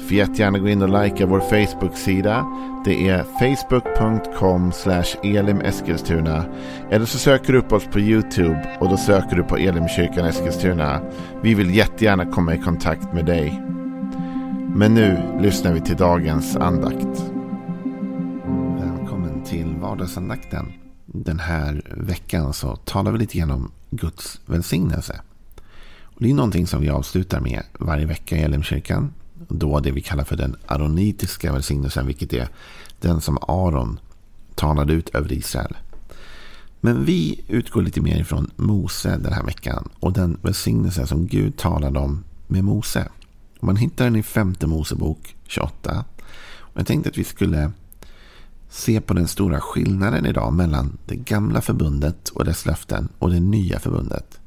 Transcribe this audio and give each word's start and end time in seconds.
Får 0.00 0.16
jättegärna 0.16 0.58
gå 0.58 0.68
in 0.68 0.82
och 0.82 1.02
likea 1.02 1.26
vår 1.26 1.40
Facebook-sida. 1.40 2.46
Det 2.84 3.08
är 3.08 3.22
facebook.com 3.22 4.72
elimeskilstuna. 5.22 6.44
Eller 6.90 7.06
så 7.06 7.18
söker 7.18 7.52
du 7.52 7.58
upp 7.58 7.72
oss 7.72 7.86
på 7.86 8.00
YouTube 8.00 8.76
och 8.80 8.88
då 8.88 8.96
söker 8.96 9.36
du 9.36 9.42
på 9.42 9.56
Elimkyrkan 9.56 10.26
Eskilstuna. 10.26 11.00
Vi 11.42 11.54
vill 11.54 11.74
jättegärna 11.74 12.26
komma 12.26 12.54
i 12.54 12.58
kontakt 12.58 13.12
med 13.12 13.26
dig. 13.26 13.62
Men 14.74 14.94
nu 14.94 15.38
lyssnar 15.40 15.72
vi 15.72 15.80
till 15.80 15.96
dagens 15.96 16.56
andakt. 16.56 17.24
Välkommen 18.80 19.44
till 19.44 19.76
vardagsandakten. 19.80 20.72
Den 21.06 21.38
här 21.38 21.82
veckan 21.96 22.52
så 22.52 22.76
talar 22.76 23.12
vi 23.12 23.18
lite 23.18 23.38
grann 23.38 23.50
om 23.50 23.72
Guds 23.90 24.40
välsignelse. 24.46 25.20
Och 26.02 26.22
det 26.22 26.30
är 26.30 26.34
någonting 26.34 26.66
som 26.66 26.80
vi 26.80 26.88
avslutar 26.88 27.40
med 27.40 27.62
varje 27.78 28.06
vecka 28.06 28.36
i 28.36 28.42
Elimkyrkan 28.42 29.12
då 29.48 29.80
det 29.80 29.90
vi 29.90 30.00
kallar 30.00 30.24
för 30.24 30.36
den 30.36 30.56
aronitiska 30.66 31.52
välsignelsen, 31.52 32.06
vilket 32.06 32.32
är 32.32 32.48
den 33.00 33.20
som 33.20 33.38
Aron 33.42 34.00
talade 34.54 34.92
ut 34.92 35.08
över 35.08 35.32
Israel. 35.32 35.76
Men 36.80 37.04
vi 37.04 37.44
utgår 37.48 37.82
lite 37.82 38.00
mer 38.00 38.20
ifrån 38.20 38.50
Mose 38.56 39.18
den 39.22 39.32
här 39.32 39.44
veckan 39.44 39.88
och 40.00 40.12
den 40.12 40.38
välsignelse 40.42 41.06
som 41.06 41.26
Gud 41.26 41.56
talade 41.56 41.98
om 41.98 42.24
med 42.46 42.64
Mose. 42.64 43.08
Man 43.60 43.76
hittar 43.76 44.04
den 44.04 44.16
i 44.16 44.22
femte 44.22 44.66
Mosebok 44.66 45.36
28. 45.46 46.04
Och 46.58 46.80
jag 46.80 46.86
tänkte 46.86 47.10
att 47.10 47.18
vi 47.18 47.24
skulle 47.24 47.72
se 48.70 49.00
på 49.00 49.14
den 49.14 49.28
stora 49.28 49.60
skillnaden 49.60 50.26
idag 50.26 50.52
mellan 50.52 50.98
det 51.06 51.16
gamla 51.16 51.60
förbundet 51.60 52.28
och 52.28 52.44
dess 52.44 52.66
löften 52.66 53.08
och 53.18 53.30
det 53.30 53.40
nya 53.40 53.78
förbundet. 53.78 54.40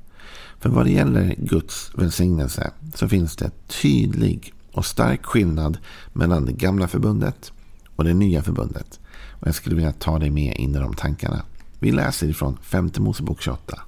För 0.60 0.70
vad 0.70 0.86
det 0.86 0.92
gäller 0.92 1.36
Guds 1.38 1.92
välsignelse 1.96 2.72
så 2.96 3.08
finns 3.08 3.36
det 3.36 3.52
tydlig 3.68 4.54
och 4.74 4.86
stark 4.86 5.26
skillnad 5.26 5.78
mellan 6.14 6.46
det 6.46 6.54
gamla 6.54 6.88
förbundet 6.88 7.52
och 7.96 8.04
det 8.04 8.14
nya 8.14 8.44
förbundet. 8.44 9.00
Och 9.30 9.48
jag 9.48 9.56
skulle 9.56 9.76
vilja 9.76 9.92
ta 9.92 10.20
dig 10.20 10.30
med 10.30 10.58
in 10.58 10.76
i 10.76 10.80
de 10.80 10.94
tankarna. 10.94 11.42
Vi 11.80 11.92
läser 11.92 12.28
ifrån 12.28 12.58
5 12.62 12.92
Mosebok 12.98 13.42
28. 13.42 13.82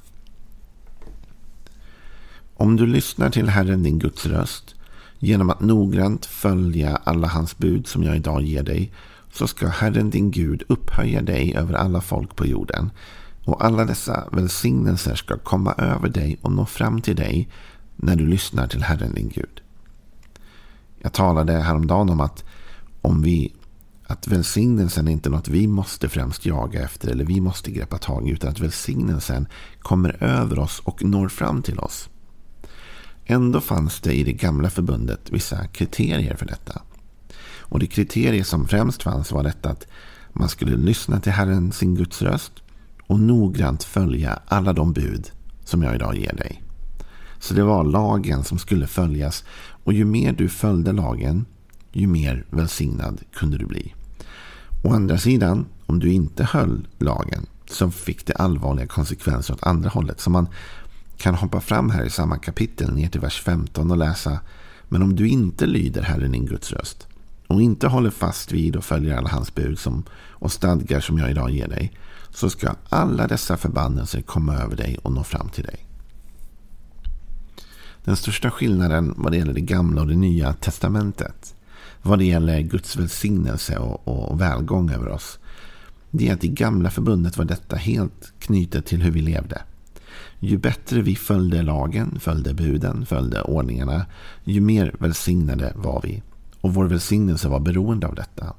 Om 2.57 2.75
du 2.75 2.87
lyssnar 2.87 3.29
till 3.29 3.49
Herren 3.49 3.83
din 3.83 3.99
Guds 3.99 4.25
röst 4.25 4.75
genom 5.19 5.49
att 5.49 5.61
noggrant 5.61 6.25
följa 6.25 6.95
alla 7.03 7.27
hans 7.27 7.57
bud 7.57 7.87
som 7.87 8.03
jag 8.03 8.15
idag 8.15 8.41
ger 8.41 8.63
dig 8.63 8.91
så 9.33 9.47
ska 9.47 9.67
Herren 9.67 10.09
din 10.09 10.31
Gud 10.31 10.63
upphöja 10.67 11.21
dig 11.21 11.55
över 11.55 11.73
alla 11.73 12.01
folk 12.01 12.35
på 12.35 12.45
jorden 12.45 12.91
och 13.45 13.65
alla 13.65 13.85
dessa 13.85 14.29
välsignelser 14.31 15.15
ska 15.15 15.37
komma 15.37 15.73
över 15.73 16.09
dig 16.09 16.37
och 16.41 16.51
nå 16.51 16.65
fram 16.65 17.01
till 17.01 17.15
dig 17.15 17.49
när 17.95 18.15
du 18.15 18.27
lyssnar 18.27 18.67
till 18.67 18.83
Herren 18.83 19.13
din 19.13 19.29
Gud. 19.29 19.64
Jag 21.05 21.13
talade 21.13 21.53
häromdagen 21.53 22.09
om 22.09 22.21
att 22.21 22.43
om 23.01 23.21
vi 23.21 23.53
att 24.07 24.27
välsignelsen 24.27 25.07
är 25.07 25.11
inte 25.11 25.29
något 25.29 25.47
vi 25.47 25.67
måste 25.67 26.09
främst 26.09 26.45
jaga 26.45 26.83
efter 26.83 27.09
eller 27.09 27.25
vi 27.25 27.41
måste 27.41 27.71
greppa 27.71 27.97
tag 27.97 28.27
i 28.27 28.31
utan 28.31 28.49
att 28.49 28.59
välsignelsen 28.59 29.47
kommer 29.79 30.23
över 30.23 30.59
oss 30.59 30.81
och 30.85 31.03
når 31.03 31.29
fram 31.29 31.61
till 31.61 31.79
oss. 31.79 32.09
Ändå 33.25 33.61
fanns 33.61 34.01
det 34.01 34.13
i 34.13 34.23
det 34.23 34.33
gamla 34.33 34.69
förbundet 34.69 35.31
vissa 35.31 35.67
kriterier 35.67 36.35
för 36.35 36.45
detta. 36.45 36.81
Och 37.59 37.79
det 37.79 37.87
kriterier 37.87 38.43
som 38.43 38.67
främst 38.67 39.03
fanns 39.03 39.31
var 39.31 39.43
detta 39.43 39.69
att 39.69 39.87
man 40.33 40.49
skulle 40.49 40.75
lyssna 40.75 41.19
till 41.19 41.31
Herren 41.31 41.71
sin 41.71 41.95
Guds 41.95 42.21
röst 42.21 42.53
och 43.07 43.19
noggrant 43.19 43.83
följa 43.83 44.39
alla 44.47 44.73
de 44.73 44.93
bud 44.93 45.31
som 45.65 45.83
jag 45.83 45.95
idag 45.95 46.15
ger 46.17 46.35
dig. 46.35 46.64
Så 47.45 47.53
det 47.53 47.63
var 47.63 47.83
lagen 47.83 48.43
som 48.43 48.57
skulle 48.57 48.87
följas 48.87 49.43
och 49.83 49.93
ju 49.93 50.05
mer 50.05 50.33
du 50.33 50.49
följde 50.49 50.91
lagen, 50.91 51.45
ju 51.91 52.07
mer 52.07 52.45
välsignad 52.49 53.21
kunde 53.33 53.57
du 53.57 53.65
bli. 53.65 53.93
Å 54.83 54.93
andra 54.93 55.17
sidan, 55.17 55.65
om 55.85 55.99
du 55.99 56.11
inte 56.11 56.43
höll 56.43 56.87
lagen 56.97 57.45
så 57.69 57.91
fick 57.91 58.25
det 58.25 58.33
allvarliga 58.33 58.87
konsekvenser 58.87 59.53
åt 59.53 59.63
andra 59.63 59.89
hållet. 59.89 60.19
Så 60.19 60.29
man 60.29 60.47
kan 61.17 61.35
hoppa 61.35 61.61
fram 61.61 61.89
här 61.89 62.03
i 62.03 62.09
samma 62.09 62.37
kapitel 62.37 62.93
ner 62.93 63.09
till 63.09 63.21
vers 63.21 63.41
15 63.41 63.91
och 63.91 63.97
läsa 63.97 64.39
Men 64.89 65.01
om 65.01 65.15
du 65.15 65.27
inte 65.27 65.65
lyder 65.65 66.01
Herren 66.01 66.31
din 66.31 66.45
Guds 66.45 66.71
röst 66.71 67.07
och 67.47 67.61
inte 67.61 67.87
håller 67.87 68.09
fast 68.09 68.51
vid 68.51 68.75
och 68.75 68.85
följer 68.85 69.17
alla 69.17 69.29
hans 69.29 69.55
bud 69.55 69.79
som, 69.79 70.03
och 70.31 70.51
stadgar 70.51 70.99
som 70.99 71.17
jag 71.17 71.31
idag 71.31 71.51
ger 71.51 71.67
dig 71.67 71.93
så 72.29 72.49
ska 72.49 72.75
alla 72.89 73.27
dessa 73.27 73.57
förbannelser 73.57 74.21
komma 74.21 74.55
över 74.55 74.75
dig 74.75 74.97
och 75.03 75.11
nå 75.11 75.23
fram 75.23 75.49
till 75.49 75.63
dig. 75.63 75.85
Den 78.05 78.15
största 78.15 78.51
skillnaden 78.51 79.13
vad 79.17 79.31
det 79.31 79.37
gäller 79.37 79.53
det 79.53 79.61
gamla 79.61 80.01
och 80.01 80.07
det 80.07 80.15
nya 80.15 80.53
testamentet. 80.53 81.55
Vad 82.01 82.19
det 82.19 82.25
gäller 82.25 82.59
Guds 82.59 82.95
välsignelse 82.95 83.77
och, 83.77 84.07
och 84.07 84.41
välgång 84.41 84.91
över 84.91 85.07
oss. 85.07 85.39
Det 86.11 86.29
är 86.29 86.33
att 86.33 86.43
i 86.43 86.47
gamla 86.47 86.89
förbundet 86.89 87.37
var 87.37 87.45
detta 87.45 87.75
helt 87.75 88.33
knutet 88.39 88.85
till 88.85 89.01
hur 89.01 89.11
vi 89.11 89.21
levde. 89.21 89.61
Ju 90.39 90.57
bättre 90.57 91.01
vi 91.01 91.15
följde 91.15 91.61
lagen, 91.61 92.19
följde 92.19 92.53
buden, 92.53 93.05
följde 93.05 93.41
ordningarna, 93.41 94.05
ju 94.43 94.61
mer 94.61 94.95
välsignade 94.99 95.73
var 95.75 96.01
vi. 96.03 96.23
Och 96.61 96.73
vår 96.73 96.85
välsignelse 96.85 97.47
var 97.47 97.59
beroende 97.59 98.07
av 98.07 98.15
detta. 98.15 98.53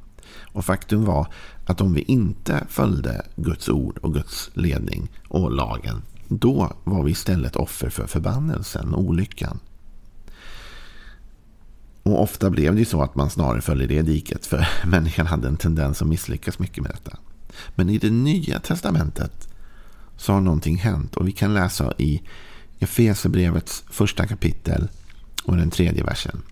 Och 0.52 0.64
faktum 0.64 1.04
var 1.04 1.26
att 1.66 1.80
om 1.80 1.94
vi 1.94 2.00
inte 2.02 2.66
följde 2.68 3.22
Guds 3.36 3.68
ord 3.68 3.98
och 3.98 4.14
Guds 4.14 4.50
ledning 4.54 5.08
och 5.28 5.50
lagen, 5.50 6.02
då 6.28 6.72
var 6.84 7.03
vi 7.03 7.10
istället 7.10 7.56
offer 7.56 7.91
för 7.91 8.06
förbannelsen, 8.06 8.94
olyckan. 8.94 9.59
Och 12.03 12.22
ofta 12.22 12.50
blev 12.50 12.75
det 12.75 12.78
ju 12.78 12.84
så 12.84 13.03
att 13.03 13.14
man 13.14 13.31
snarare 13.31 13.60
föll 13.60 13.82
i 13.82 13.87
det 13.87 14.03
diket, 14.03 14.47
för 14.47 14.69
människan 14.86 15.26
hade 15.26 15.48
en 15.48 15.56
tendens 15.56 16.03
att 16.03 16.09
misslyckas 16.09 16.59
mycket 16.59 16.82
med 16.82 16.92
detta. 16.92 17.19
Men 17.75 17.91
i 17.91 17.98
det 17.98 18.10
nya 18.10 18.60
testamentet 18.60 19.48
så 20.16 20.32
har 20.32 20.41
någonting 20.41 20.76
hänt 20.76 21.16
och 21.16 21.28
vi 21.28 21.32
kan 21.32 21.54
läsa 21.54 21.92
i 21.98 22.22
Efesebrevets 22.78 23.84
första 23.91 24.26
kapitel 24.26 24.88
och 25.44 25.56
den 25.56 25.70
tredje 25.70 26.04
versen. 26.04 26.42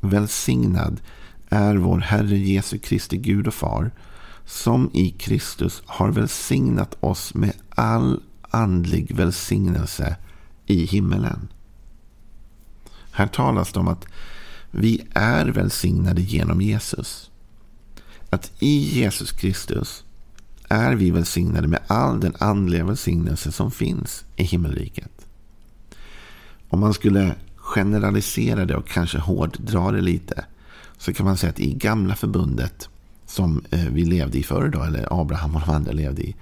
Välsignad 0.00 1.00
är 1.48 1.76
vår 1.76 1.98
Herre 1.98 2.38
Jesu 2.38 2.78
Kristi 2.78 3.16
Gud 3.16 3.46
och 3.46 3.54
Far 3.54 3.90
som 4.44 4.90
i 4.94 5.10
Kristus 5.10 5.82
har 5.86 6.10
välsignat 6.10 6.96
oss 7.00 7.34
med 7.34 7.52
all 7.70 8.22
andlig 8.50 9.16
välsignelse 9.16 10.16
i 10.66 10.86
himmelen. 10.86 11.48
Här 13.10 13.26
talas 13.26 13.72
det 13.72 13.80
om 13.80 13.88
att 13.88 14.06
vi 14.70 15.06
är 15.14 15.46
välsignade 15.46 16.20
genom 16.20 16.60
Jesus. 16.60 17.30
Att 18.30 18.52
i 18.58 19.00
Jesus 19.00 19.32
Kristus 19.32 20.04
är 20.68 20.94
vi 20.94 21.10
välsignade 21.10 21.68
med 21.68 21.80
all 21.86 22.20
den 22.20 22.34
andliga 22.38 22.84
välsignelse 22.84 23.52
som 23.52 23.70
finns 23.70 24.24
i 24.36 24.42
himmelriket. 24.44 25.26
Om 26.68 26.80
man 26.80 26.94
skulle 26.94 27.34
generalisera 27.56 28.64
det 28.64 28.76
och 28.76 28.88
kanske 28.88 29.18
hårddra 29.18 29.92
det 29.92 30.00
lite 30.00 30.44
så 30.98 31.12
kan 31.12 31.26
man 31.26 31.36
säga 31.36 31.50
att 31.50 31.60
i 31.60 31.74
gamla 31.74 32.14
förbundet 32.14 32.88
som 33.26 33.64
eh, 33.70 33.84
vi 33.90 34.04
levde 34.04 34.38
i 34.38 34.42
förr 34.42 34.68
då, 34.68 34.82
eller 34.82 35.20
Abraham 35.20 35.56
och 35.56 35.62
de 35.66 35.70
andra 35.70 35.92
levde 35.92 36.22
i, 36.22 36.36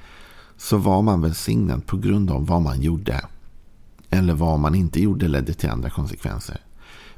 så 0.56 0.76
var 0.76 1.02
man 1.02 1.20
välsignad 1.20 1.86
på 1.86 1.96
grund 1.96 2.30
av 2.30 2.46
vad 2.46 2.62
man 2.62 2.82
gjorde. 2.82 3.20
Eller 4.10 4.34
vad 4.34 4.60
man 4.60 4.74
inte 4.74 5.02
gjorde 5.02 5.28
ledde 5.28 5.54
till 5.54 5.70
andra 5.70 5.90
konsekvenser. 5.90 6.60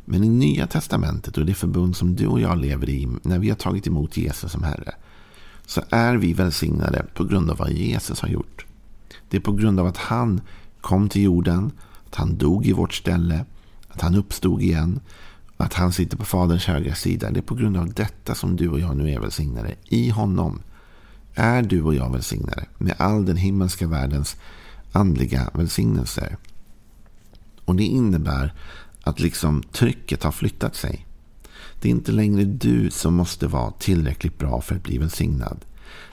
Men 0.04 0.24
i 0.24 0.28
Nya 0.28 0.66
Testamentet 0.66 1.38
och 1.38 1.46
det 1.46 1.54
förbund 1.54 1.96
som 1.96 2.16
du 2.16 2.26
och 2.26 2.40
jag 2.40 2.58
lever 2.58 2.88
i 2.88 3.08
när 3.22 3.38
vi 3.38 3.48
har 3.48 3.56
tagit 3.56 3.86
emot 3.86 4.16
Jesus 4.16 4.52
som 4.52 4.62
Herre 4.62 4.94
så 5.66 5.82
är 5.90 6.16
vi 6.16 6.32
välsignade 6.32 7.06
på 7.14 7.24
grund 7.24 7.50
av 7.50 7.56
vad 7.56 7.70
Jesus 7.70 8.20
har 8.20 8.28
gjort. 8.28 8.66
Det 9.28 9.36
är 9.36 9.40
på 9.40 9.52
grund 9.52 9.80
av 9.80 9.86
att 9.86 9.96
han 9.96 10.40
kom 10.80 11.08
till 11.08 11.22
jorden, 11.22 11.72
att 12.06 12.14
han 12.14 12.36
dog 12.36 12.66
i 12.66 12.72
vårt 12.72 12.94
ställe, 12.94 13.44
att 13.88 14.00
han 14.00 14.14
uppstod 14.14 14.62
igen, 14.62 15.00
att 15.56 15.74
han 15.74 15.92
sitter 15.92 16.16
på 16.16 16.24
Faderns 16.24 16.64
högra 16.64 16.94
sida. 16.94 17.30
Det 17.30 17.40
är 17.40 17.42
på 17.42 17.54
grund 17.54 17.76
av 17.76 17.92
detta 17.92 18.34
som 18.34 18.56
du 18.56 18.68
och 18.68 18.80
jag 18.80 18.96
nu 18.96 19.10
är 19.10 19.20
välsignade. 19.20 19.74
I 19.84 20.10
honom 20.10 20.60
är 21.38 21.62
du 21.62 21.82
och 21.82 21.94
jag 21.94 22.12
välsignade 22.12 22.66
med 22.78 22.94
all 22.98 23.24
den 23.24 23.36
himmelska 23.36 23.86
världens 23.86 24.36
andliga 24.92 25.50
välsignelser. 25.54 26.36
Och 27.64 27.76
det 27.76 27.84
innebär 27.84 28.54
att 29.02 29.20
liksom 29.20 29.62
trycket 29.62 30.22
har 30.22 30.32
flyttat 30.32 30.76
sig. 30.76 31.06
Det 31.80 31.88
är 31.88 31.90
inte 31.90 32.12
längre 32.12 32.44
du 32.44 32.90
som 32.90 33.14
måste 33.14 33.46
vara 33.46 33.70
tillräckligt 33.70 34.38
bra 34.38 34.60
för 34.60 34.74
att 34.74 34.82
bli 34.82 34.98
välsignad. 34.98 35.64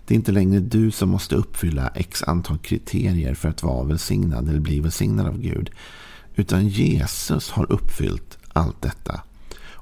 Det 0.05 0.13
är 0.13 0.15
inte 0.15 0.31
längre 0.31 0.59
du 0.59 0.91
som 0.91 1.09
måste 1.09 1.35
uppfylla 1.35 1.87
x 1.87 2.23
antal 2.23 2.57
kriterier 2.57 3.33
för 3.33 3.49
att 3.49 3.63
vara 3.63 3.83
välsignad 3.83 4.49
eller 4.49 4.59
bli 4.59 4.79
välsignad 4.79 5.27
av 5.27 5.37
Gud. 5.37 5.69
Utan 6.35 6.67
Jesus 6.67 7.49
har 7.49 7.71
uppfyllt 7.71 8.37
allt 8.53 8.81
detta. 8.81 9.21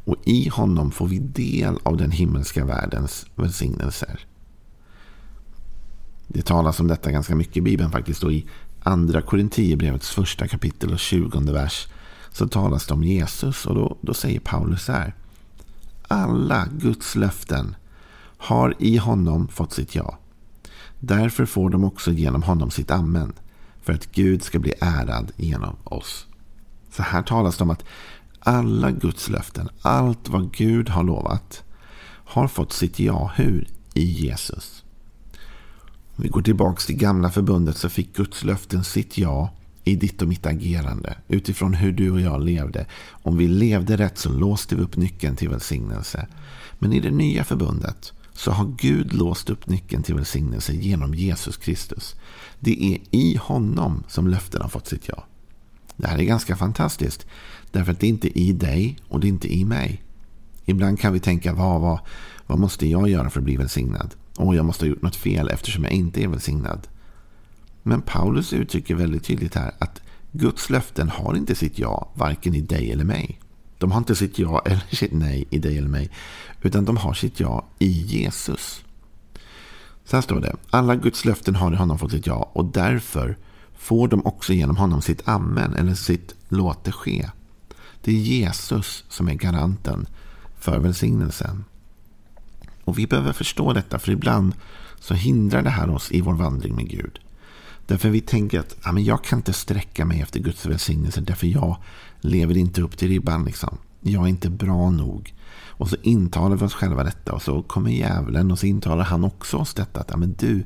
Och 0.06 0.16
i 0.24 0.50
honom 0.50 0.92
får 0.92 1.07
vi 1.07 1.19
del 1.19 1.78
av 1.84 1.98
den 1.98 2.12
himmelska 2.12 2.66
världens 2.66 3.25
välsignelser. 3.36 4.19
Det 6.33 6.41
talas 6.41 6.80
om 6.80 6.88
detta 6.88 7.12
ganska 7.12 7.35
mycket 7.35 7.57
i 7.57 7.62
Bibeln 7.62 7.91
faktiskt. 7.91 8.24
Och 8.24 8.33
i 8.33 8.45
andra 8.83 9.21
Korinthierbrevets 9.21 10.09
första 10.09 10.47
kapitel 10.47 10.94
och 10.94 11.00
tjugonde 11.00 11.53
vers 11.53 11.88
så 12.31 12.47
talas 12.47 12.88
det 12.88 12.94
om 12.94 13.03
Jesus. 13.03 13.65
Och 13.65 13.75
då, 13.75 13.97
då 14.01 14.13
säger 14.13 14.39
Paulus 14.39 14.83
så 14.83 14.91
här. 14.91 15.13
Alla 16.07 16.68
Guds 16.71 17.15
löften 17.15 17.75
har 18.38 18.75
i 18.80 18.97
honom 18.97 19.47
fått 19.47 19.74
sitt 19.74 19.95
ja. 19.95 20.18
Därför 21.00 21.45
får 21.45 21.69
de 21.69 21.83
också 21.83 22.12
genom 22.12 22.44
honom 22.44 22.71
sitt 22.71 22.91
amen. 22.91 23.33
För 23.81 23.94
att 23.94 24.12
Gud 24.12 24.44
ska 24.44 24.59
bli 24.59 24.74
ärad 24.81 25.31
genom 25.36 25.75
oss. 25.83 26.25
Så 26.91 27.03
här 27.03 27.24
talas 27.24 27.57
det 27.57 27.63
om 27.63 27.69
att 27.69 27.83
alla 28.39 28.91
Guds 28.91 29.29
löften, 29.29 29.69
allt 29.81 30.29
vad 30.29 30.53
Gud 30.53 30.89
har 30.89 31.03
lovat, 31.03 31.63
har 32.25 32.47
fått 32.47 32.74
sitt 32.74 33.00
ja. 33.00 33.31
Hur? 33.36 33.68
I 33.94 34.03
Jesus. 34.03 34.83
Vi 36.15 36.27
går 36.27 36.42
tillbaka 36.42 36.81
till 36.81 36.98
gamla 36.98 37.30
förbundet 37.30 37.77
så 37.77 37.89
fick 37.89 38.15
Guds 38.15 38.44
löften 38.44 38.83
sitt 38.83 39.18
ja 39.18 39.54
i 39.83 39.95
ditt 39.95 40.21
och 40.21 40.27
mitt 40.27 40.45
agerande. 40.45 41.18
Utifrån 41.27 41.74
hur 41.74 41.92
du 41.92 42.12
och 42.12 42.21
jag 42.21 42.44
levde. 42.44 42.86
Om 43.10 43.38
vi 43.38 43.48
levde 43.48 43.98
rätt 43.98 44.18
så 44.18 44.30
låste 44.30 44.75
vi 44.75 44.81
upp 44.81 44.95
nyckeln 44.95 45.36
till 45.36 45.50
välsignelse. 45.50 46.27
Men 46.80 46.94
i 46.94 47.00
det 47.00 47.12
nya 47.12 47.44
förbundet 47.44 48.13
så 48.33 48.51
har 48.51 48.75
Gud 48.77 49.13
låst 49.13 49.50
upp 49.50 49.68
nyckeln 49.68 50.04
till 50.04 50.15
välsignelse 50.15 50.74
genom 50.74 51.13
Jesus 51.13 51.57
Kristus. 51.57 52.15
Det 52.60 52.94
är 52.94 53.00
i 53.12 53.38
honom 53.42 54.04
som 54.07 54.27
löften 54.27 54.62
har 54.62 54.69
fått 54.69 54.88
sitt 54.88 55.07
ja. 55.07 55.25
Det 55.95 56.07
här 56.07 56.18
är 56.18 56.24
ganska 56.24 56.56
fantastiskt. 56.56 57.25
Därför 57.71 57.92
att 57.92 58.00
det 58.00 58.07
är 58.07 58.10
inte 58.10 58.39
i 58.39 58.54
dig 58.54 58.98
och 59.07 59.19
det 59.19 59.27
är 59.27 59.30
inte 59.30 59.54
i 59.54 59.65
mig. 59.65 60.04
Ibland 60.65 61.00
kan 61.00 61.13
vi 61.13 61.19
tänka, 61.19 61.54
vad, 61.54 61.81
vad, 61.81 62.00
vad 62.48 62.60
måste 62.60 62.88
jag 62.88 63.10
göra 63.10 63.30
för 63.30 63.39
att 63.39 63.45
bli 63.45 63.57
välsignad? 63.57 64.15
Och 64.38 64.56
jag 64.56 64.65
måste 64.65 64.86
ha 64.86 64.89
gjort 64.89 65.01
något 65.01 65.15
fel 65.15 65.50
eftersom 65.50 65.83
jag 65.83 65.94
inte 65.94 66.24
är 66.24 66.27
välsignad. 66.27 66.88
Men 67.83 68.01
Paulus 68.01 68.54
uttrycker 68.54 68.95
väldigt 68.95 69.24
tydligt 69.24 69.56
här 69.56 69.71
att 69.80 70.01
Guds 70.31 70.69
löften 70.69 71.10
har 71.10 71.36
inte 71.36 71.56
sitt 71.56 71.80
ja, 71.80 72.12
varken 72.13 72.56
i 72.56 72.62
dig 72.62 72.92
eller 72.92 73.04
mig. 73.04 73.39
De 73.77 73.92
har 73.92 73.98
inte 73.98 74.15
sitt 74.15 74.39
ja 74.39 74.62
eller 74.65 74.95
sitt 74.95 75.13
nej 75.13 75.48
i 75.50 75.60
dig 75.60 75.77
eller 75.77 75.89
mig. 75.89 76.10
Utan 76.62 76.86
de 76.86 76.98
har 76.98 77.13
sitt 77.13 77.39
ja 77.39 77.65
i 77.80 77.89
Jesus. 77.89 78.83
Så 80.06 80.18
här 80.18 80.21
står 80.21 80.39
det. 80.39 80.56
Alla 80.69 80.95
Guds 80.95 81.25
löften 81.25 81.56
har 81.56 81.74
i 81.74 81.75
honom 81.75 82.00
fått 82.00 82.12
sitt 82.12 82.27
ja. 82.27 82.50
Och 82.54 82.65
därför 82.65 83.38
får 83.77 84.07
de 84.07 84.25
också 84.25 84.54
genom 84.54 84.77
honom 84.77 85.01
sitt 85.01 85.27
amen. 85.27 85.74
Eller 85.74 85.94
sitt 85.94 86.36
låt 86.50 86.83
det 86.83 86.92
ske. 86.92 87.30
Det 88.01 88.12
är 88.12 88.15
Jesus 88.15 89.04
som 89.10 89.27
är 89.27 89.33
garanten 89.33 90.07
för 90.63 90.80
välsignelsen. 90.80 91.65
Och 92.83 93.00
vi 93.00 93.07
behöver 93.07 93.33
förstå 93.33 93.74
detta. 93.74 94.00
För 94.00 94.12
ibland 94.12 94.56
så 95.00 95.13
hindrar 95.13 95.62
det 95.62 95.69
här 95.69 95.89
oss 95.89 96.12
i 96.12 96.21
vår 96.21 96.33
vandring 96.33 96.75
med 96.75 96.89
Gud. 96.89 97.19
Därför 97.88 98.10
vi 98.10 98.21
tänker 98.21 98.60
att 98.60 98.75
ja, 98.83 98.92
men 98.92 99.04
jag 99.04 99.24
kan 99.24 99.39
inte 99.39 99.54
sträcka 99.54 100.06
mig 100.06 100.21
efter 100.21 100.39
Guds 100.39 100.65
välsignelse. 100.65 101.21
Därför 101.21 101.48
jag 101.48 101.77
lever 102.21 102.57
inte 102.57 102.81
upp 102.81 102.98
till 102.98 103.07
ribban. 103.07 103.45
Liksom. 103.45 103.77
Jag 104.01 104.24
är 104.24 104.27
inte 104.27 104.50
bra 104.50 104.89
nog. 104.89 105.33
Och 105.65 105.89
så 105.89 105.95
intalar 106.01 106.56
vi 106.56 106.65
oss 106.65 106.74
själva 106.74 107.04
detta. 107.04 107.33
Och 107.33 107.42
så 107.42 107.63
kommer 107.63 107.92
djävulen 107.92 108.51
och 108.51 108.60
så 108.60 108.65
intalar 108.65 109.04
han 109.04 109.24
också 109.24 109.57
oss 109.57 109.74
detta. 109.74 110.00
Att 110.00 110.10
ja, 110.10 110.18
men 110.18 110.36
du, 110.39 110.63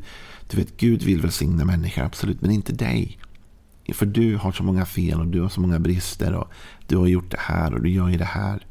du 0.49 0.57
vet, 0.57 0.77
Gud 0.77 1.03
vill 1.03 1.21
välsigna 1.21 1.65
människor, 1.65 2.03
absolut. 2.03 2.41
Men 2.41 2.51
inte 2.51 2.73
dig. 2.73 3.19
För 3.93 4.05
du 4.05 4.37
har 4.37 4.51
så 4.51 4.63
många 4.63 4.85
fel 4.85 5.19
och 5.19 5.27
du 5.27 5.41
har 5.41 5.49
så 5.49 5.61
många 5.61 5.79
brister. 5.79 6.33
Och 6.33 6.47
du 6.87 6.97
har 6.97 7.07
gjort 7.07 7.31
det 7.31 7.39
här 7.39 7.73
och 7.73 7.81
du 7.81 7.89
gör 7.89 8.09
ju 8.09 8.17
det 8.17 8.25
här. 8.25 8.65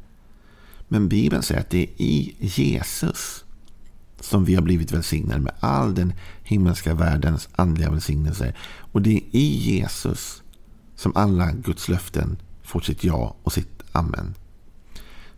Men 0.87 1.09
Bibeln 1.09 1.43
säger 1.43 1.61
att 1.61 1.69
det 1.69 1.83
är 1.83 1.89
i 1.97 2.35
Jesus 2.39 3.45
som 4.19 4.45
vi 4.45 4.55
har 4.55 4.61
blivit 4.61 4.91
välsignade 4.91 5.41
med 5.41 5.53
all 5.59 5.95
den 5.95 6.13
himmelska 6.43 6.93
världens 6.93 7.49
andliga 7.55 7.91
välsignelser. 7.91 8.55
Och 8.91 9.01
det 9.01 9.17
är 9.17 9.21
i 9.31 9.45
Jesus 9.45 10.43
som 10.95 11.11
alla 11.15 11.51
Guds 11.51 11.89
löften 11.89 12.37
får 12.63 12.79
sitt 12.79 13.03
ja 13.03 13.35
och 13.43 13.53
sitt 13.53 13.83
amen. 13.91 14.35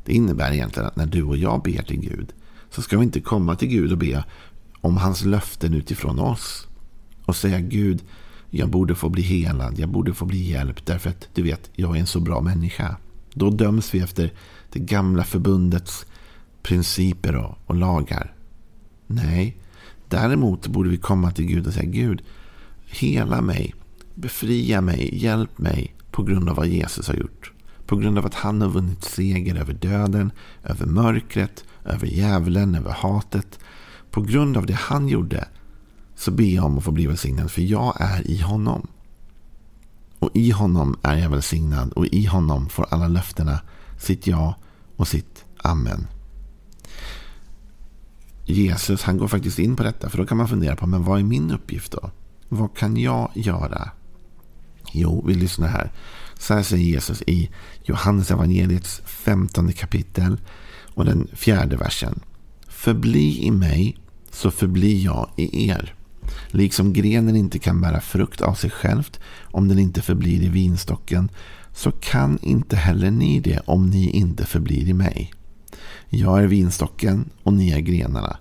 Det 0.06 0.14
innebär 0.14 0.52
egentligen 0.52 0.88
att 0.88 0.96
när 0.96 1.06
du 1.06 1.24
och 1.24 1.38
jag 1.38 1.62
ber 1.64 1.84
till 1.84 2.00
Gud 2.00 2.34
så 2.70 2.82
ska 2.82 2.98
vi 2.98 3.04
inte 3.04 3.22
komma 3.22 3.56
till 3.56 3.68
Gud 3.68 3.92
och 3.92 3.98
be 3.98 4.26
om 4.82 4.98
hans 4.98 5.26
löften 5.26 5.74
utifrån 5.74 6.20
oss. 6.20 6.68
Och 7.26 7.36
säga 7.36 7.60
Gud, 7.60 8.04
jag 8.50 8.70
borde 8.70 8.96
få 8.96 9.10
bli 9.10 9.22
helad, 9.22 9.80
jag 9.80 9.90
borde 9.90 10.14
få 10.14 10.26
bli 10.26 10.52
hjälpt 10.52 10.86
därför 10.86 11.10
att 11.10 11.28
du 11.34 11.42
vet, 11.42 11.70
jag 11.74 11.96
är 11.96 12.00
en 12.00 12.08
så 12.08 12.20
bra 12.20 12.42
människa. 12.42 12.96
Då 13.34 13.50
döms 13.50 13.94
vi 13.94 14.00
efter 14.00 14.34
det 14.72 14.80
gamla 14.80 15.24
förbundets 15.24 16.06
principer 16.62 17.36
och, 17.36 17.58
och 17.66 17.76
lagar. 17.76 18.34
Nej, 19.08 19.58
däremot 20.08 20.68
borde 20.68 20.90
vi 20.90 20.98
komma 20.98 21.32
till 21.32 21.46
Gud 21.46 21.68
och 21.68 21.74
säga 21.74 21.90
Gud, 21.90 22.22
hela 22.86 23.42
mig, 23.42 23.76
befria 24.16 24.82
mig, 24.82 25.24
hjälp 25.24 25.58
mig 25.58 25.96
på 26.12 26.24
grund 26.24 26.50
av 26.50 26.56
vad 26.56 26.68
Jesus 26.68 27.08
har 27.08 27.16
gjort. 27.16 27.52
På 27.86 27.96
grund 27.96 28.18
av 28.18 28.26
att 28.26 28.34
han 28.34 28.62
har 28.62 28.70
vunnit 28.70 29.04
seger 29.04 29.56
över 29.56 29.74
döden, 29.74 30.32
över 30.64 30.86
mörkret, 30.86 31.64
över 31.86 32.08
djävulen, 32.08 32.76
över 32.76 32.92
hatet. 32.92 33.60
På 34.12 34.22
grund 34.22 34.58
av 34.58 34.66
det 34.66 34.74
han 34.74 35.08
gjorde 35.08 35.48
så 36.16 36.32
ber 36.32 36.44
jag 36.44 36.66
om 36.66 36.78
att 36.78 36.84
få 36.84 36.92
bli 36.92 37.08
välsignad 37.08 37.52
för 37.52 37.62
jag 37.62 38.02
är 38.02 38.28
i 38.28 38.42
honom. 38.42 38.88
Och 40.20 40.30
i 40.34 40.52
honom 40.52 40.98
är 41.04 41.18
jag 41.18 41.30
välsignad 41.30 41.94
och 41.94 42.06
i 42.06 42.26
honom 42.26 42.70
får 42.70 42.86
alla 42.90 43.08
löftena 43.08 43.60
sitt 43.98 44.28
ja 44.28 44.56
och 44.96 45.08
sitt 45.08 45.46
amen. 45.58 46.08
Jesus 48.46 49.04
han 49.04 49.18
går 49.18 49.28
faktiskt 49.28 49.60
in 49.60 49.76
på 49.76 49.84
detta 49.84 50.10
för 50.10 50.18
då 50.18 50.26
kan 50.26 50.38
man 50.38 50.48
fundera 50.48 50.76
på 50.76 50.88
men 50.88 51.04
vad 51.04 51.20
är 51.20 51.24
min 51.24 51.52
uppgift 51.52 51.92
då? 51.92 52.12
Vad 52.50 52.78
kan 52.78 52.98
jag 52.98 53.32
göra? 53.36 53.90
Jo, 54.92 55.24
vi 55.28 55.34
lyssnar 55.34 55.68
här. 55.68 55.92
Så 56.40 56.54
här 56.54 56.64
säger 56.64 56.84
Jesus 56.84 57.22
i 57.22 57.50
Johannes 57.84 58.32
evangeliets 58.32 59.02
femtonde 59.06 59.74
kapitel 59.74 60.38
och 60.94 61.06
den 61.06 61.28
fjärde 61.34 61.78
versen. 61.78 62.20
Förbli 62.68 63.46
i 63.46 63.52
mig 63.52 63.98
så 64.32 64.52
förblir 64.52 65.04
jag 65.04 65.30
i 65.36 65.70
er. 65.70 65.96
Liksom 66.48 66.94
grenen 66.94 67.36
inte 67.36 67.60
kan 67.60 67.82
bära 67.82 68.02
frukt 68.02 68.42
av 68.42 68.54
sig 68.54 68.70
självt 68.70 69.20
om 69.44 69.68
den 69.68 69.80
inte 69.80 70.02
förblir 70.02 70.44
i 70.44 70.50
vinstocken 70.50 71.30
så 71.74 71.92
kan 71.92 72.40
inte 72.42 72.76
heller 72.76 73.12
ni 73.12 73.40
det 73.40 73.60
om 73.66 73.90
ni 73.90 74.10
inte 74.10 74.46
förblir 74.46 74.90
i 74.90 74.94
mig. 74.94 75.34
Jag 76.10 76.44
är 76.44 76.48
vinstocken 76.48 77.30
och 77.44 77.54
ni 77.54 77.72
är 77.72 77.80
grenarna. 77.80 78.38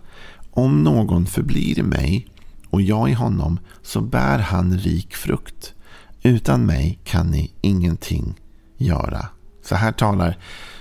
Om 0.51 0.83
någon 0.83 1.27
förblir 1.27 1.79
i 1.79 1.83
mig 1.83 2.27
och 2.71 2.83
jag 2.83 3.11
i 3.11 3.13
honom 3.13 3.59
så 3.83 4.01
bär 4.01 4.39
han 4.39 4.79
rik 4.79 5.15
frukt. 5.15 5.75
Utan 6.23 6.67
mig 6.67 6.99
kan 7.05 7.27
ni 7.27 7.53
ingenting 7.61 8.35
göra. 8.77 9.29
Så 9.65 9.75
här 9.75 9.93
talar 9.93 10.39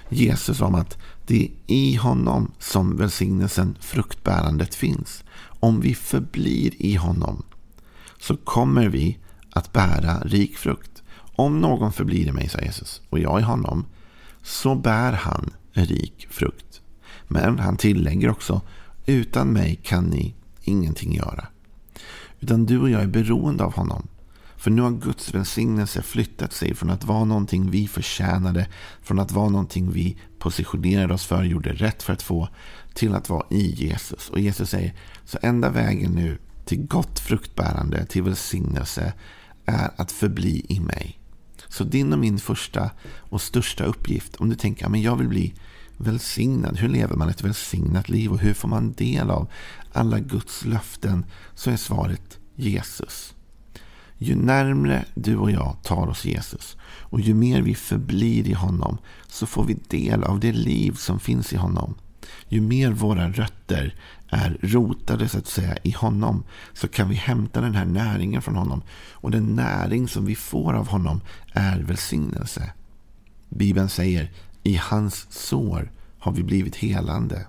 Jesus 0.10 0.62
om 0.62 0.76
att 0.76 0.98
det 1.28 1.52
är 1.68 1.76
i 1.76 1.96
honom 1.96 2.52
som 2.60 2.98
välsignelsen, 2.98 3.78
fruktbärandet 3.80 4.76
finns. 4.76 5.24
Om 5.60 5.82
vi 5.82 5.96
förblir 5.96 6.82
i 6.82 6.96
honom 6.96 7.44
så 8.20 8.38
kommer 8.38 8.90
vi 8.90 9.18
att 9.50 9.74
bära 9.74 10.20
rik 10.20 10.58
frukt. 10.58 11.04
Om 11.36 11.60
någon 11.60 11.94
förblir 11.94 12.28
i 12.28 12.32
mig, 12.32 12.50
sa 12.50 12.60
Jesus, 12.60 13.02
och 13.10 13.20
jag 13.20 13.40
i 13.40 13.44
honom, 13.44 13.86
så 14.44 14.76
bär 14.76 15.14
han 15.14 15.50
rik 15.72 16.28
frukt. 16.30 16.82
Men 17.28 17.60
han 17.60 17.78
tillägger 17.78 18.30
också, 18.30 18.62
utan 19.06 19.48
mig 19.48 19.80
kan 19.84 20.06
ni 20.06 20.36
ingenting 20.62 21.14
göra. 21.16 21.48
Utan 22.40 22.66
du 22.66 22.80
och 22.80 22.90
jag 22.90 23.02
är 23.02 23.08
beroende 23.08 23.64
av 23.64 23.74
honom. 23.74 24.08
För 24.58 24.72
nu 24.72 24.82
har 24.82 24.92
Guds 24.92 25.34
välsignelse 25.34 26.02
flyttat 26.02 26.54
sig 26.54 26.76
från 26.76 26.90
att 26.90 27.04
vara 27.04 27.26
någonting 27.26 27.72
vi 27.72 27.88
förtjänade, 27.88 28.68
från 29.02 29.20
att 29.20 29.32
vara 29.32 29.50
någonting 29.50 29.92
vi 29.92 30.18
positionerade 30.40 31.14
oss 31.14 31.26
för, 31.26 31.44
gjorde 31.44 31.74
rätt 31.74 32.04
för 32.04 32.14
att 32.14 32.22
få, 32.22 32.50
till 32.94 33.16
att 33.16 33.30
vara 33.30 33.46
i 33.50 33.72
Jesus. 33.72 34.30
Och 34.30 34.40
Jesus 34.40 34.70
säger, 34.70 34.94
så 35.26 35.38
enda 35.42 35.70
vägen 35.70 36.12
nu 36.12 36.38
till 36.66 36.88
gott 36.88 37.20
fruktbärande, 37.20 38.06
till 38.06 38.24
välsignelse, 38.24 39.14
är 39.66 39.90
att 39.96 40.12
förbli 40.12 40.66
i 40.70 40.80
mig. 40.80 41.20
Så 41.68 41.84
din 41.84 42.14
och 42.14 42.20
min 42.20 42.40
första 42.40 42.92
och 43.30 43.42
största 43.42 43.84
uppgift, 43.84 44.36
om 44.36 44.50
du 44.50 44.56
tänker 44.56 44.86
att 44.86 45.00
jag 45.00 45.16
vill 45.16 45.28
bli 45.28 45.54
välsignad, 45.98 46.78
hur 46.78 46.90
lever 46.90 47.16
man 47.16 47.30
ett 47.30 47.44
välsignat 47.44 48.10
liv 48.10 48.32
och 48.32 48.40
hur 48.40 48.54
får 48.54 48.68
man 48.68 48.94
del 48.94 49.30
av 49.30 49.48
alla 49.94 50.20
Guds 50.20 50.66
löften, 50.66 51.26
så 51.56 51.72
är 51.72 51.78
svaret 51.78 52.40
Jesus. 52.56 53.34
Ju 54.18 54.36
närmre 54.36 55.06
du 55.16 55.38
och 55.38 55.52
jag 55.52 55.76
tar 55.84 56.08
oss 56.08 56.26
Jesus 56.26 56.78
och 56.84 57.22
ju 57.22 57.34
mer 57.34 57.62
vi 57.62 57.76
förblir 57.76 58.48
i 58.48 58.54
honom 58.54 58.98
så 59.28 59.46
får 59.46 59.64
vi 59.64 59.74
del 59.88 60.24
av 60.24 60.40
det 60.40 60.52
liv 60.52 60.92
som 60.92 61.20
finns 61.20 61.54
i 61.54 61.58
honom. 61.58 61.96
Ju 62.48 62.62
mer 62.62 62.92
våra 62.92 63.30
rötter 63.30 63.96
är 64.30 64.58
rotade 64.62 65.30
så 65.30 65.38
att 65.38 65.48
säga 65.48 65.78
i 65.84 65.92
honom 65.92 66.44
så 66.74 66.88
kan 66.88 67.10
vi 67.10 67.16
hämta 67.16 67.62
den 67.62 67.76
här 67.76 67.86
näringen 67.86 68.42
från 68.42 68.56
honom. 68.56 68.82
Och 69.12 69.32
den 69.32 69.56
näring 69.56 70.08
som 70.08 70.26
vi 70.26 70.36
får 70.36 70.74
av 70.74 70.88
honom 70.88 71.22
är 71.54 71.80
välsignelse. 71.80 72.74
Bibeln 73.50 73.90
säger 73.90 74.32
i 74.64 74.76
hans 74.76 75.28
sår 75.30 75.92
har 76.20 76.32
vi 76.32 76.44
blivit 76.44 76.76
helande. 76.76 77.46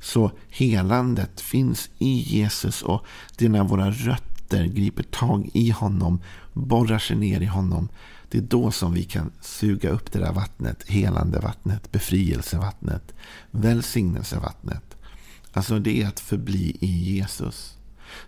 Så 0.00 0.30
helandet 0.48 1.40
finns 1.40 1.90
i 1.98 2.10
Jesus 2.10 2.82
och 2.82 3.06
det 3.36 3.44
är 3.44 3.48
när 3.48 3.64
våra 3.64 3.90
rötter 3.90 4.31
griper 4.58 5.02
tag 5.02 5.50
i 5.52 5.70
honom, 5.70 6.20
borrar 6.52 6.98
sig 6.98 7.16
ner 7.16 7.40
i 7.40 7.46
honom. 7.46 7.88
Det 8.30 8.38
är 8.38 8.42
då 8.42 8.70
som 8.70 8.92
vi 8.92 9.04
kan 9.04 9.32
suga 9.40 9.90
upp 9.90 10.12
det 10.12 10.18
där 10.18 10.32
vattnet, 10.32 10.88
helande 10.88 11.38
vattnet, 11.38 11.92
befrielsevattnet, 11.92 13.14
välsignelsevattnet. 13.50 14.96
Alltså 15.52 15.78
det 15.78 16.02
är 16.02 16.08
att 16.08 16.20
förbli 16.20 16.76
i 16.80 16.86
Jesus. 16.86 17.76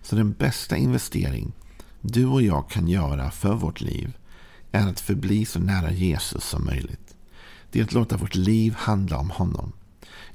Så 0.01 0.15
den 0.15 0.31
bästa 0.31 0.77
investering 0.77 1.53
du 2.01 2.25
och 2.25 2.41
jag 2.41 2.69
kan 2.69 2.87
göra 2.87 3.31
för 3.31 3.53
vårt 3.53 3.81
liv 3.81 4.17
är 4.71 4.87
att 4.87 4.99
förbli 4.99 5.45
så 5.45 5.59
nära 5.59 5.91
Jesus 5.91 6.43
som 6.43 6.65
möjligt. 6.65 7.15
Det 7.71 7.79
är 7.79 7.83
att 7.83 7.93
låta 7.93 8.17
vårt 8.17 8.35
liv 8.35 8.75
handla 8.77 9.17
om 9.17 9.29
honom. 9.29 9.71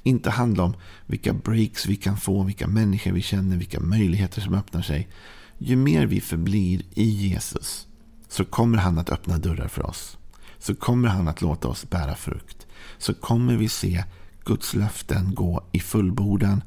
Inte 0.03 0.31
handla 0.31 0.63
om 0.63 0.75
vilka 1.07 1.33
breaks 1.33 1.87
vi 1.87 1.97
kan 1.97 2.17
få, 2.17 2.43
vilka 2.43 2.67
människor 2.67 3.13
vi 3.13 3.23
känner, 3.23 3.57
vilka 3.57 3.81
möjligheter 3.81 4.41
som 4.41 4.55
öppnar 4.55 4.83
sig. 4.83 5.09
Ju 5.63 5.77
mer 5.77 6.07
vi 6.07 6.21
förblir 6.21 6.83
i 6.95 7.05
Jesus 7.05 7.87
så 8.29 8.45
kommer 8.45 8.79
han 8.79 8.99
att 8.99 9.11
öppna 9.11 9.39
dörrar 9.39 9.69
för 9.69 9.87
oss. 9.87 10.19
Så 10.59 10.75
kommer 10.75 11.09
han 11.09 11.29
att 11.29 11.43
låta 11.43 11.69
oss 11.69 11.91
bära 11.91 12.15
frukt. 12.15 12.67
Så 12.99 13.15
kommer 13.15 13.57
vi 13.57 13.69
se 13.69 14.05
Guds 14.45 14.75
löften 14.75 15.35
gå 15.35 15.65
i 15.73 15.81
fullbordan 15.81 16.63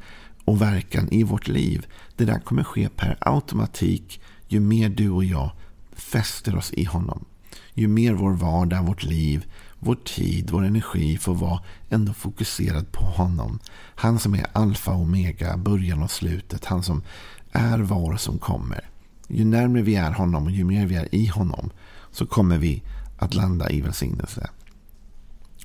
och 0.45 0.61
verkan 0.61 1.09
i 1.11 1.23
vårt 1.23 1.47
liv. 1.47 1.87
Det 2.15 2.25
där 2.25 2.39
kommer 2.39 2.63
ske 2.63 2.89
per 2.89 3.17
automatik 3.21 4.21
ju 4.47 4.59
mer 4.59 4.89
du 4.89 5.09
och 5.09 5.23
jag 5.23 5.51
fäster 5.95 6.55
oss 6.55 6.73
i 6.73 6.83
honom. 6.83 7.25
Ju 7.73 7.87
mer 7.87 8.13
vår 8.13 8.33
vardag, 8.33 8.85
vårt 8.85 9.03
liv, 9.03 9.45
vår 9.79 9.95
tid, 9.95 10.49
vår 10.51 10.63
energi 10.65 11.17
får 11.17 11.35
vara 11.35 11.59
ändå 11.89 12.13
fokuserad 12.13 12.91
på 12.91 13.05
honom. 13.05 13.59
Han 13.95 14.19
som 14.19 14.33
är 14.33 14.45
alfa 14.53 14.91
och 14.91 15.01
omega, 15.01 15.57
början 15.57 16.03
och 16.03 16.11
slutet. 16.11 16.65
Han 16.65 16.83
som 16.83 17.03
är 17.53 17.79
var 17.79 18.17
som 18.17 18.37
kommer. 18.37 18.89
Ju 19.27 19.45
närmare 19.45 19.81
vi 19.81 19.95
är 19.95 20.11
honom 20.11 20.43
och 20.43 20.51
ju 20.51 20.63
mer 20.63 20.85
vi 20.85 20.95
är 20.95 21.15
i 21.15 21.27
honom 21.27 21.69
så 22.11 22.25
kommer 22.25 22.57
vi 22.57 22.83
att 23.17 23.33
landa 23.33 23.69
i 23.69 23.81
välsignelse. 23.81 24.49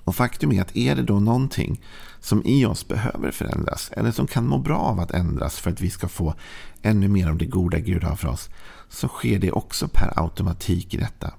Och 0.04 0.16
faktum 0.16 0.52
är 0.52 0.62
att 0.62 0.76
är 0.76 0.96
det 0.96 1.02
då 1.02 1.20
någonting 1.20 1.80
som 2.20 2.42
i 2.44 2.64
oss 2.64 2.88
behöver 2.88 3.30
förändras 3.30 3.90
eller 3.96 4.10
som 4.10 4.26
kan 4.26 4.46
må 4.46 4.58
bra 4.58 4.78
av 4.78 5.00
att 5.00 5.10
ändras 5.10 5.58
för 5.58 5.70
att 5.70 5.80
vi 5.80 5.90
ska 5.90 6.08
få 6.08 6.34
ännu 6.82 7.08
mer 7.08 7.28
av 7.28 7.36
det 7.36 7.46
goda 7.46 7.78
Gud 7.78 8.04
har 8.04 8.16
för 8.16 8.28
oss 8.28 8.50
så 8.88 9.08
sker 9.08 9.38
det 9.38 9.52
också 9.52 9.88
per 9.88 10.12
automatik 10.22 10.94
i 10.94 10.96
detta. 10.96 11.32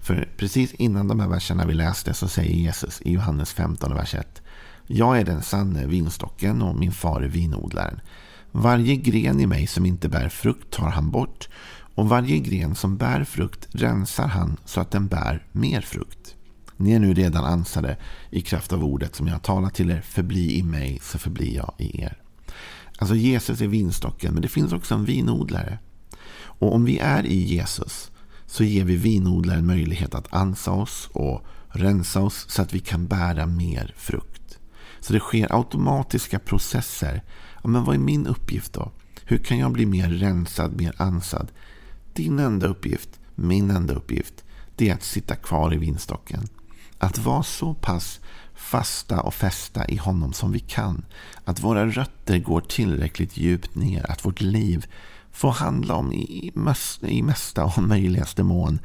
För 0.00 0.28
precis 0.36 0.74
innan 0.74 1.08
de 1.08 1.20
här 1.20 1.28
verserna 1.28 1.66
vi 1.66 1.74
läste 1.74 2.14
så 2.14 2.28
säger 2.28 2.54
Jesus 2.54 3.00
i 3.00 3.12
Johannes 3.12 3.52
15, 3.52 3.94
vers 3.94 4.14
1. 4.14 4.42
Jag 4.86 5.18
är 5.18 5.24
den 5.24 5.42
sanne 5.42 5.86
vinstocken 5.86 6.62
och 6.62 6.76
min 6.76 6.92
far 6.92 7.22
är 7.22 7.28
vinodlaren. 7.28 8.00
Varje 8.60 8.96
gren 8.96 9.40
i 9.40 9.46
mig 9.46 9.66
som 9.66 9.86
inte 9.86 10.08
bär 10.08 10.28
frukt 10.28 10.70
tar 10.70 10.88
han 10.88 11.10
bort 11.10 11.48
och 11.94 12.08
varje 12.08 12.38
gren 12.38 12.74
som 12.74 12.96
bär 12.96 13.24
frukt 13.24 13.68
rensar 13.70 14.26
han 14.26 14.56
så 14.64 14.80
att 14.80 14.90
den 14.90 15.06
bär 15.06 15.46
mer 15.52 15.80
frukt. 15.80 16.36
Ni 16.76 16.92
är 16.92 16.98
nu 16.98 17.14
redan 17.14 17.44
ansade 17.44 17.96
i 18.30 18.40
kraft 18.40 18.72
av 18.72 18.84
ordet 18.84 19.14
som 19.14 19.28
jag 19.28 19.42
talar 19.42 19.70
till 19.70 19.90
er. 19.90 20.00
Förbli 20.00 20.58
i 20.58 20.62
mig 20.62 20.98
så 21.02 21.18
förblir 21.18 21.56
jag 21.56 21.74
i 21.78 22.02
er. 22.02 22.16
Alltså 22.98 23.14
Jesus 23.14 23.60
är 23.60 23.66
vinstocken 23.66 24.32
men 24.32 24.42
det 24.42 24.48
finns 24.48 24.72
också 24.72 24.94
en 24.94 25.04
vinodlare. 25.04 25.78
Och 26.40 26.74
om 26.74 26.84
vi 26.84 26.98
är 26.98 27.26
i 27.26 27.36
Jesus 27.36 28.10
så 28.46 28.64
ger 28.64 28.84
vi 28.84 28.96
vinodlaren 28.96 29.66
möjlighet 29.66 30.14
att 30.14 30.34
ansa 30.34 30.72
oss 30.72 31.08
och 31.12 31.46
rensa 31.68 32.20
oss 32.20 32.46
så 32.48 32.62
att 32.62 32.74
vi 32.74 32.80
kan 32.80 33.06
bära 33.06 33.46
mer 33.46 33.94
frukt. 33.96 34.58
Så 35.00 35.12
det 35.12 35.20
sker 35.20 35.56
automatiska 35.56 36.38
processer. 36.38 37.22
Ja, 37.62 37.68
men 37.68 37.84
vad 37.84 37.94
är 37.94 37.98
min 37.98 38.26
uppgift 38.26 38.72
då? 38.72 38.90
Hur 39.24 39.38
kan 39.38 39.58
jag 39.58 39.72
bli 39.72 39.86
mer 39.86 40.08
rensad, 40.08 40.76
mer 40.76 40.94
ansad? 40.96 41.52
Din 42.12 42.38
enda 42.38 42.66
uppgift, 42.66 43.20
min 43.34 43.70
enda 43.70 43.94
uppgift, 43.94 44.44
det 44.76 44.88
är 44.88 44.94
att 44.94 45.02
sitta 45.02 45.36
kvar 45.36 45.74
i 45.74 45.76
vinstocken. 45.76 46.48
Att 46.98 47.18
vara 47.18 47.42
så 47.42 47.74
pass 47.74 48.20
fasta 48.54 49.20
och 49.20 49.34
fästa 49.34 49.88
i 49.88 49.96
honom 49.96 50.32
som 50.32 50.52
vi 50.52 50.58
kan. 50.58 51.04
Att 51.44 51.60
våra 51.60 51.86
rötter 51.86 52.38
går 52.38 52.60
tillräckligt 52.60 53.36
djupt 53.36 53.74
ner. 53.74 54.10
Att 54.10 54.24
vårt 54.24 54.40
liv 54.40 54.86
får 55.32 55.50
handla 55.50 55.94
om 55.94 56.12
i, 56.12 56.52
i 57.02 57.22
mesta 57.22 57.64
och 57.64 57.82
möjligaste 57.82 58.42
mån 58.42 58.78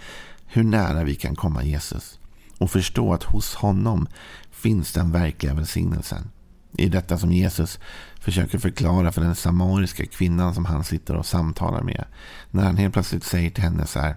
hur 0.45 0.63
nära 0.63 1.03
vi 1.03 1.15
kan 1.15 1.35
komma 1.35 1.63
Jesus. 1.63 2.19
Och 2.57 2.71
förstå 2.71 3.13
att 3.13 3.23
hos 3.23 3.55
honom 3.55 4.07
finns 4.51 4.91
den 4.91 5.11
verkliga 5.11 5.53
välsignelsen. 5.53 6.29
I 6.77 6.89
detta 6.89 7.17
som 7.17 7.31
Jesus 7.31 7.79
försöker 8.19 8.57
förklara 8.57 9.11
för 9.11 9.21
den 9.21 9.35
samariska 9.35 10.05
kvinnan 10.05 10.53
som 10.53 10.65
han 10.65 10.83
sitter 10.83 11.15
och 11.15 11.25
samtalar 11.25 11.81
med. 11.81 12.05
När 12.51 12.63
han 12.63 12.77
helt 12.77 12.93
plötsligt 12.93 13.23
säger 13.23 13.49
till 13.49 13.63
henne 13.63 13.85
så 13.85 13.99
här. 13.99 14.15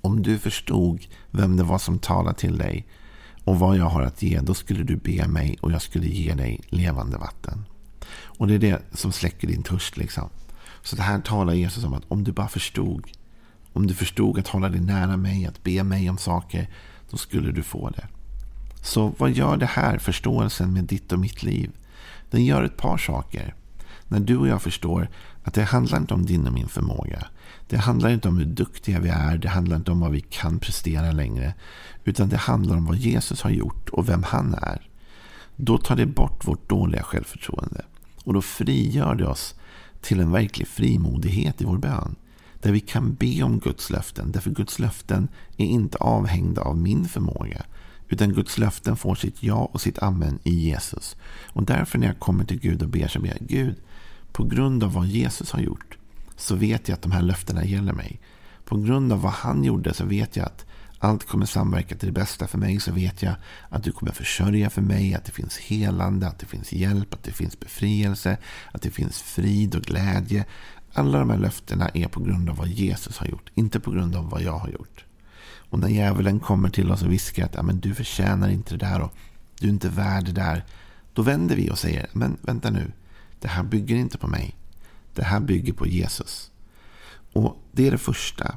Om 0.00 0.22
du 0.22 0.38
förstod 0.38 1.06
vem 1.30 1.56
det 1.56 1.62
var 1.62 1.78
som 1.78 1.98
talade 1.98 2.38
till 2.38 2.58
dig 2.58 2.86
och 3.44 3.58
vad 3.58 3.76
jag 3.76 3.84
har 3.84 4.02
att 4.02 4.22
ge, 4.22 4.40
då 4.40 4.54
skulle 4.54 4.82
du 4.82 4.96
be 4.96 5.28
mig 5.28 5.58
och 5.60 5.72
jag 5.72 5.82
skulle 5.82 6.06
ge 6.06 6.34
dig 6.34 6.60
levande 6.68 7.18
vatten. 7.18 7.64
Och 8.10 8.46
det 8.46 8.54
är 8.54 8.58
det 8.58 8.82
som 8.92 9.12
släcker 9.12 9.48
din 9.48 9.62
törst. 9.62 9.96
Liksom. 9.96 10.28
Så 10.82 10.96
det 10.96 11.02
här 11.02 11.20
talar 11.20 11.52
Jesus 11.52 11.84
om 11.84 11.94
att 11.94 12.04
om 12.08 12.24
du 12.24 12.32
bara 12.32 12.48
förstod, 12.48 13.06
om 13.72 13.86
du 13.86 13.94
förstod 13.94 14.38
att 14.38 14.48
hålla 14.48 14.68
dig 14.68 14.80
nära 14.80 15.16
mig, 15.16 15.46
att 15.46 15.62
be 15.62 15.84
mig 15.84 16.10
om 16.10 16.18
saker, 16.18 16.68
då 17.10 17.16
skulle 17.16 17.52
du 17.52 17.62
få 17.62 17.90
det. 17.90 18.08
Så 18.82 19.12
vad 19.18 19.30
gör 19.30 19.56
det 19.56 19.66
här 19.66 19.98
förståelsen 19.98 20.72
med 20.72 20.84
ditt 20.84 21.12
och 21.12 21.18
mitt 21.18 21.42
liv? 21.42 21.70
Den 22.30 22.44
gör 22.44 22.62
ett 22.62 22.76
par 22.76 22.98
saker. 22.98 23.54
När 24.08 24.20
du 24.20 24.36
och 24.36 24.48
jag 24.48 24.62
förstår 24.62 25.08
att 25.44 25.54
det 25.54 25.64
handlar 25.64 25.98
inte 25.98 26.14
om 26.14 26.26
din 26.26 26.46
och 26.46 26.52
min 26.52 26.68
förmåga. 26.68 27.26
Det 27.68 27.76
handlar 27.76 28.10
inte 28.10 28.28
om 28.28 28.38
hur 28.38 28.44
duktiga 28.44 29.00
vi 29.00 29.08
är. 29.08 29.38
Det 29.38 29.48
handlar 29.48 29.76
inte 29.76 29.90
om 29.90 30.00
vad 30.00 30.10
vi 30.10 30.20
kan 30.20 30.58
prestera 30.58 31.12
längre. 31.12 31.54
Utan 32.04 32.28
det 32.28 32.36
handlar 32.36 32.76
om 32.76 32.86
vad 32.86 32.96
Jesus 32.96 33.42
har 33.42 33.50
gjort 33.50 33.88
och 33.88 34.08
vem 34.08 34.22
han 34.22 34.54
är. 34.54 34.88
Då 35.56 35.78
tar 35.78 35.96
det 35.96 36.06
bort 36.06 36.46
vårt 36.46 36.68
dåliga 36.68 37.02
självförtroende. 37.02 37.84
Och 38.24 38.34
då 38.34 38.42
frigör 38.42 39.14
det 39.14 39.26
oss 39.26 39.54
till 40.00 40.20
en 40.20 40.32
verklig 40.32 40.68
frimodighet 40.68 41.62
i 41.62 41.64
vår 41.64 41.78
bön. 41.78 42.16
Där 42.60 42.72
vi 42.72 42.80
kan 42.80 43.14
be 43.14 43.42
om 43.42 43.58
Guds 43.58 43.90
löften. 43.90 44.32
Därför 44.32 44.50
Guds 44.50 44.78
löften 44.78 45.28
är 45.56 45.66
inte 45.66 45.98
avhängda 45.98 46.62
av 46.62 46.78
min 46.78 47.08
förmåga. 47.08 47.62
Utan 48.10 48.32
Guds 48.32 48.58
löften 48.58 48.96
får 48.96 49.14
sitt 49.14 49.42
ja 49.42 49.70
och 49.72 49.80
sitt 49.80 49.98
amen 49.98 50.38
i 50.44 50.54
Jesus. 50.54 51.16
Och 51.46 51.62
därför 51.62 51.98
när 51.98 52.06
jag 52.06 52.18
kommer 52.18 52.44
till 52.44 52.60
Gud 52.60 52.82
och 52.82 52.88
ber 52.88 53.08
så 53.08 53.20
ber 53.20 53.28
jag 53.28 53.48
Gud, 53.48 53.76
på 54.32 54.44
grund 54.44 54.84
av 54.84 54.92
vad 54.92 55.06
Jesus 55.06 55.50
har 55.50 55.60
gjort 55.60 55.96
så 56.40 56.54
vet 56.54 56.88
jag 56.88 56.96
att 56.96 57.02
de 57.02 57.12
här 57.12 57.22
löftena 57.22 57.64
gäller 57.64 57.92
mig. 57.92 58.20
På 58.64 58.76
grund 58.76 59.12
av 59.12 59.22
vad 59.22 59.32
han 59.32 59.64
gjorde 59.64 59.94
så 59.94 60.04
vet 60.04 60.36
jag 60.36 60.46
att 60.46 60.66
allt 60.98 61.26
kommer 61.26 61.46
samverka 61.46 61.96
till 61.96 62.06
det 62.08 62.20
bästa 62.20 62.46
för 62.46 62.58
mig. 62.58 62.80
Så 62.80 62.92
vet 62.92 63.22
jag 63.22 63.34
att 63.68 63.84
du 63.84 63.92
kommer 63.92 64.12
försörja 64.12 64.70
för 64.70 64.82
mig, 64.82 65.14
att 65.14 65.24
det 65.24 65.32
finns 65.32 65.58
helande, 65.58 66.26
att 66.26 66.38
det 66.38 66.46
finns 66.46 66.72
hjälp, 66.72 67.14
att 67.14 67.22
det 67.22 67.32
finns 67.32 67.60
befrielse, 67.60 68.36
att 68.72 68.82
det 68.82 68.90
finns 68.90 69.22
frid 69.22 69.74
och 69.74 69.82
glädje. 69.82 70.44
Alla 70.92 71.18
de 71.18 71.30
här 71.30 71.38
löftena 71.38 71.88
är 71.88 72.08
på 72.08 72.20
grund 72.20 72.50
av 72.50 72.56
vad 72.56 72.68
Jesus 72.68 73.18
har 73.18 73.26
gjort, 73.26 73.50
inte 73.54 73.80
på 73.80 73.90
grund 73.90 74.16
av 74.16 74.30
vad 74.30 74.42
jag 74.42 74.58
har 74.58 74.68
gjort. 74.68 75.04
Och 75.70 75.78
när 75.78 75.88
djävulen 75.88 76.40
kommer 76.40 76.68
till 76.68 76.92
oss 76.92 77.02
och 77.02 77.12
viskar 77.12 77.44
att 77.44 77.54
ja, 77.54 77.62
men 77.62 77.80
du 77.80 77.94
förtjänar 77.94 78.48
inte 78.48 78.76
det 78.76 78.86
där 78.86 79.00
och 79.00 79.14
du 79.58 79.66
är 79.66 79.70
inte 79.70 79.88
värd 79.88 80.24
det 80.24 80.32
där. 80.32 80.64
Då 81.14 81.22
vänder 81.22 81.56
vi 81.56 81.70
och 81.70 81.78
säger, 81.78 82.08
men 82.12 82.36
vänta 82.42 82.70
nu, 82.70 82.92
det 83.40 83.48
här 83.48 83.62
bygger 83.62 83.96
inte 83.96 84.18
på 84.18 84.26
mig. 84.26 84.56
Det 85.14 85.24
här 85.24 85.40
bygger 85.40 85.72
på 85.72 85.86
Jesus. 85.86 86.50
Och 87.32 87.56
Det 87.72 87.86
är 87.86 87.90
det 87.90 87.98
första. 87.98 88.56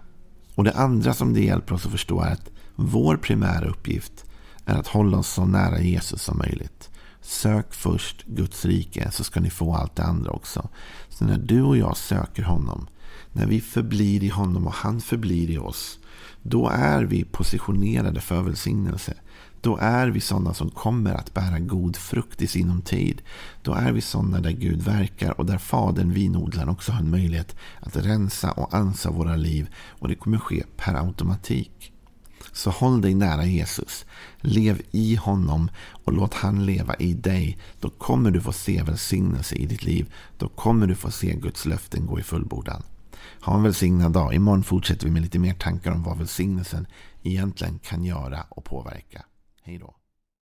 Och 0.55 0.63
det 0.63 0.73
andra 0.73 1.13
som 1.13 1.33
det 1.33 1.43
hjälper 1.43 1.75
oss 1.75 1.85
att 1.85 1.91
förstå 1.91 2.21
är 2.21 2.31
att 2.31 2.49
vår 2.75 3.17
primära 3.17 3.65
uppgift 3.65 4.25
är 4.65 4.75
att 4.75 4.87
hålla 4.87 5.17
oss 5.17 5.27
så 5.27 5.45
nära 5.45 5.79
Jesus 5.79 6.21
som 6.21 6.37
möjligt. 6.37 6.89
Sök 7.21 7.73
först 7.73 8.23
Guds 8.25 8.65
rike 8.65 9.11
så 9.11 9.23
ska 9.23 9.39
ni 9.39 9.49
få 9.49 9.73
allt 9.73 9.95
det 9.95 10.03
andra 10.03 10.31
också. 10.31 10.69
Så 11.09 11.25
när 11.25 11.37
du 11.37 11.61
och 11.61 11.77
jag 11.77 11.97
söker 11.97 12.43
honom, 12.43 12.87
när 13.31 13.45
vi 13.45 13.61
förblir 13.61 14.23
i 14.23 14.29
honom 14.29 14.67
och 14.67 14.73
han 14.73 15.01
förblir 15.01 15.49
i 15.49 15.57
oss, 15.57 15.99
då 16.43 16.69
är 16.69 17.03
vi 17.03 17.23
positionerade 17.23 18.21
för 18.21 18.41
välsignelse. 18.41 19.13
Då 19.61 19.77
är 19.77 20.07
vi 20.07 20.19
sådana 20.19 20.53
som 20.53 20.69
kommer 20.69 21.13
att 21.13 21.33
bära 21.33 21.59
god 21.59 21.95
frukt 21.95 22.41
i 22.41 22.47
sinom 22.47 22.81
tid. 22.81 23.21
Då 23.61 23.73
är 23.73 23.91
vi 23.91 24.01
sådana 24.01 24.39
där 24.39 24.51
Gud 24.51 24.81
verkar 24.81 25.39
och 25.39 25.45
där 25.45 25.57
Fadern, 25.57 26.13
vinodlaren, 26.13 26.69
också 26.69 26.91
har 26.91 26.99
en 26.99 27.09
möjlighet 27.09 27.55
att 27.79 27.95
rensa 27.95 28.51
och 28.51 28.73
ansa 28.73 29.11
våra 29.11 29.35
liv. 29.35 29.69
Och 29.99 30.07
det 30.07 30.15
kommer 30.15 30.37
ske 30.37 30.63
per 30.77 30.93
automatik. 30.93 31.93
Så 32.51 32.69
håll 32.69 33.01
dig 33.01 33.13
nära 33.13 33.45
Jesus. 33.45 34.05
Lev 34.37 34.81
i 34.91 35.15
honom 35.15 35.69
och 36.03 36.13
låt 36.13 36.33
han 36.33 36.65
leva 36.65 36.95
i 36.95 37.13
dig. 37.13 37.57
Då 37.79 37.89
kommer 37.89 38.31
du 38.31 38.41
få 38.41 38.51
se 38.51 38.83
välsignelse 38.83 39.55
i 39.55 39.65
ditt 39.65 39.83
liv. 39.83 40.13
Då 40.37 40.47
kommer 40.47 40.87
du 40.87 40.95
få 40.95 41.11
se 41.11 41.35
Guds 41.35 41.65
löften 41.65 42.05
gå 42.05 42.19
i 42.19 42.23
fullbordan. 42.23 42.83
Ha 43.41 43.55
en 43.55 43.63
välsignad 43.63 44.11
dag. 44.11 44.33
Imorgon 44.33 44.63
fortsätter 44.63 45.05
vi 45.05 45.11
med 45.11 45.21
lite 45.21 45.39
mer 45.39 45.53
tankar 45.53 45.91
om 45.91 46.03
vad 46.03 46.17
välsignelsen 46.17 46.87
egentligen 47.21 47.79
kan 47.79 48.03
göra 48.03 48.45
och 48.49 48.65
påverka. 48.65 49.25
Hej 49.63 49.77
då. 49.77 49.95